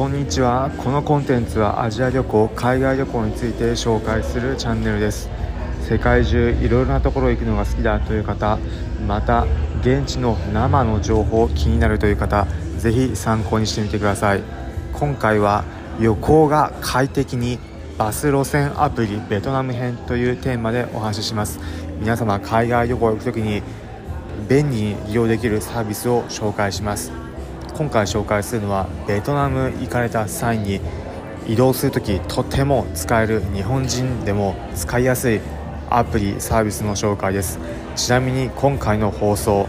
[0.00, 0.70] こんにちは。
[0.78, 5.28] このコンテンツはアジア旅行海外旅行について紹介するチャンネルです。
[5.82, 8.58] 世界中いろいろなところ行くのが好きだという方
[9.06, 9.46] また
[9.82, 12.46] 現地の生の情報気になるという方
[12.78, 14.42] ぜひ参考にしてみてください。
[14.94, 15.64] 今回は
[16.00, 17.58] 旅行が快適に
[17.98, 21.60] バス路線アプリベトナム編というテーマでお話しします。
[21.98, 23.62] 皆様海外旅行行く時に
[24.48, 27.19] 便利に利用できるサービスを紹介します。
[27.80, 30.82] 今回紹介するのはベトナム行かれた際に
[31.48, 35.40] 移動する時とても使える日本人でも使いやすい
[35.88, 37.58] アプリサービスの紹介です。
[37.96, 39.66] ちなみに今回の放送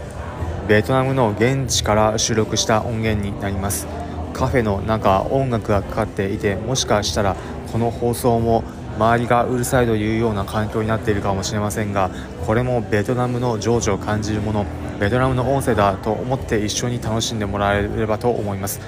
[0.68, 3.86] ベトナムの現地から収録した音源になります
[4.34, 7.34] カフェの中音楽がかかっていてもしかしたら
[7.72, 8.62] この放送も
[8.98, 12.10] 周りがうるさいというような環境になっているかもしれませんが
[12.46, 14.66] これもベトナムの情緒を感じるもの。
[15.02, 18.80] ベトナムの音声だと思って一緒に楽しんでもらえればと思います。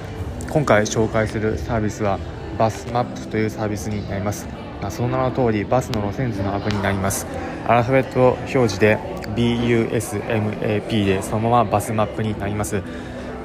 [0.49, 2.21] 今回紹介するサービスは
[2.57, 4.47] バスマップというサービスになります。
[4.91, 7.27] その名の通りバスの路線図のアプリになります。
[7.67, 8.97] アルファベット表示で
[9.35, 12.81] BUSMAP でそのままバスマップになります。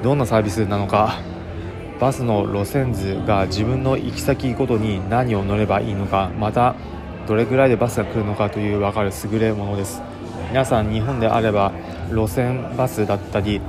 [0.04, 1.18] どんなサービスなのか。
[1.98, 6.76] バスの路線図が自分の行き先ごとに何を乗ればいいのかまた
[7.26, 10.00] どれぐらいでバスが来るのかという分かる優れものです。
[10.50, 11.72] 皆さん日本であれば
[12.10, 13.60] 路線バスだったり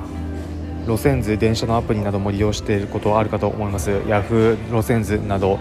[0.87, 3.91] 路線図電車のアプリなども利用していることあるかと思います。
[3.91, 4.57] Yahoo!
[4.71, 5.59] 路線図など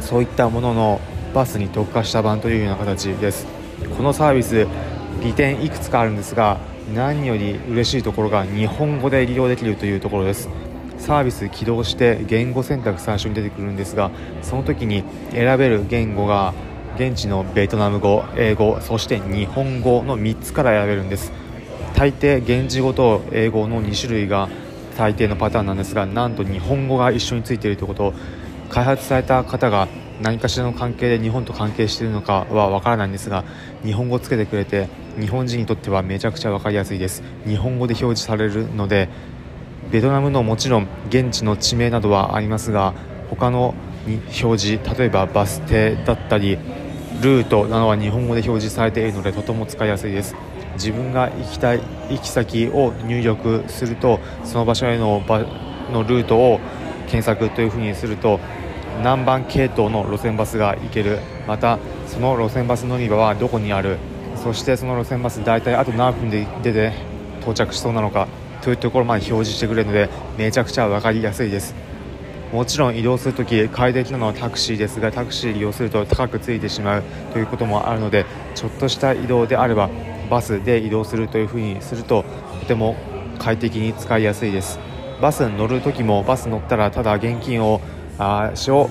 [0.00, 1.00] そういったものの
[1.34, 3.48] バスに特化した版というような形です。
[3.96, 4.68] このサービス
[5.24, 6.58] 利点いくつかあるんですが
[6.94, 10.48] 何より嬉しいところが日本語で利用できるというところです。
[10.98, 16.54] サービス起動して言語選択最初に出てくるんですがその時に選べる言語が
[16.96, 21.32] 現地のベトナム語英語そして日本語の3つから選べるんです。
[21.94, 24.48] 大抵現地語と英語の2種類が
[24.96, 28.14] 大抵のパターンなんですがなんと日本語が一緒についているということ。
[28.72, 29.86] 開発された方が
[30.22, 33.44] 何かしらの関係で日本と関係しているのかはわからないんですが
[33.84, 34.88] 日本語をつけてくれて
[35.20, 37.22] 日本人にとってはめちゃくちゃ分かりやすいです。
[37.46, 39.10] 日本語で表示されるので
[39.90, 42.94] ベトナムのもちろん現地の地名などはありますが
[43.28, 43.74] 他の
[44.06, 46.58] 表示例えばバス停だったり
[47.22, 50.34] ルートなどは日本語で表示されているのでとても使いやすいです。
[50.74, 55.38] 自分が行きたい行き先を入力するとその場所への場
[55.92, 56.58] のルートを
[57.06, 58.40] 検索というふうにすると
[59.04, 61.20] 何番系統の路線バスが行ける。
[61.46, 61.78] また
[62.08, 63.98] その路線バス乗り場はどこにある。
[64.34, 66.92] そしてその路線バス大体あと何分で出て
[67.42, 68.26] 到着しそうなのか
[68.62, 71.91] というところまで表示してくれるのでめちゃくちゃ分かりやすいです。
[72.52, 77.02] もちろん移動するとき快適なのはタクシーですがタクシー利用すると高くついてしまう
[77.32, 79.88] ということもあるのでちょっとした移動であれば
[80.28, 82.24] バスで移動するというふうにすると
[82.60, 82.94] とても
[83.38, 84.78] 快適に使いやすいです。
[85.20, 87.80] バスに乗るときもバス乗ったらただ現金を
[88.18, 88.90] 足を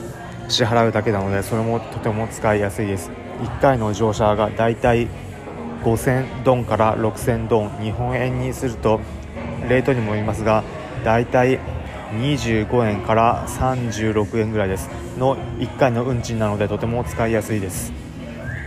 [0.50, 3.12] 支払うだけなのでそれもとても使いやすいです。
[3.42, 5.08] 1回の乗車がだいたい
[5.84, 9.02] 5000ドンから6000ドン日本円にすると
[9.70, 10.64] レートにもよりますが
[11.04, 11.60] だいたい
[12.12, 14.90] 25円から36円ぐらいです。
[15.18, 17.94] の1回の運賃なのでとても使いやすいです。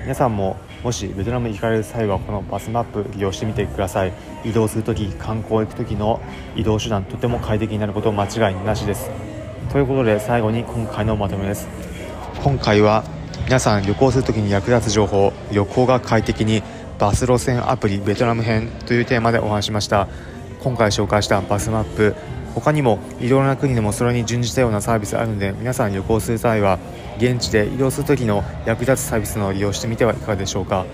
[0.03, 4.12] 皆さんももしベトナムに行かれる際はこのバスマップ利用してみてください。
[4.44, 6.21] 移動するとき観光行くときの
[6.56, 9.10] 移動手段とても快適になること間違いなしです。
[9.71, 11.69] ということで最後に今回のまとめです。
[12.43, 13.05] 今回は
[13.47, 16.62] 皆さん旅行するときに役立つ情報旅行が快適に
[16.99, 20.09] バス路線アプリベトナム編というテーマでお話しました。
[20.62, 22.15] 今回紹介したバスマップ
[22.54, 26.78] 他にもいろいろな国でもそれに準じたようなサービスあるので皆さん旅行する際は
[27.19, 30.87] 現地で移動する時の役立つサービスの利用してみてはいかがでしょうか。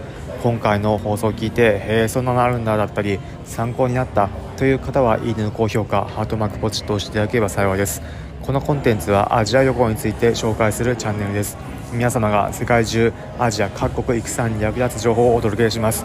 [0.43, 8.01] 今回の放送を聞いてへえそんなのあるんだだったり参考になったという方はいいねの高評価ハートマークポチッと押していただければ幸いです。
[8.43, 11.59] このコンテンツはアジア旅行について紹介するチャンネルです。
[11.93, 16.05] 皆様が世界中アジア各国行く際に役立つ情報をお届けします。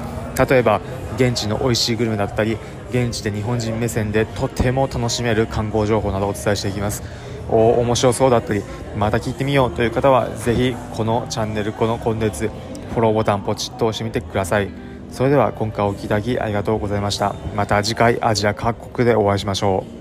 [0.49, 0.81] 例えば
[1.15, 2.57] 現地の美味しいグルメだったり
[2.89, 7.03] 現地で日本人目線でとても楽しめる観光情報などをお伝えしていきます。
[7.49, 8.63] お面白そうだったり
[8.97, 12.49] また聞いてみようという方はぜひこのチャンネルこのコンテンツ
[12.89, 14.69] フォローボタンポチッと押してみてください。
[15.11, 17.35] それでは今回お聴きいただきありがとうございました。
[17.55, 19.94] また次回アジア各国でお会いしましょう。